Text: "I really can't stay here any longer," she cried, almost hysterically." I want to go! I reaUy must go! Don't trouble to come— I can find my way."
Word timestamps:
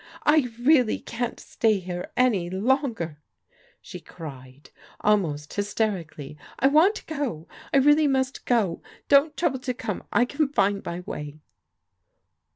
"I 0.35 0.49
really 0.59 0.97
can't 0.97 1.39
stay 1.39 1.77
here 1.77 2.09
any 2.17 2.49
longer," 2.49 3.19
she 3.81 3.99
cried, 3.99 4.71
almost 5.01 5.53
hysterically." 5.53 6.39
I 6.57 6.69
want 6.69 6.95
to 6.95 7.05
go! 7.05 7.47
I 7.71 7.77
reaUy 7.77 8.09
must 8.09 8.45
go! 8.45 8.81
Don't 9.09 9.37
trouble 9.37 9.59
to 9.59 9.75
come— 9.75 10.01
I 10.11 10.25
can 10.25 10.47
find 10.49 10.83
my 10.83 11.01
way." 11.01 11.37